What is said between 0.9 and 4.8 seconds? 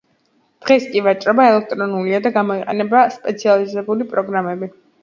კი ვაჭრობა ელექტრონულია და გამოიყენება სპეციალიზირებული პროგრამები.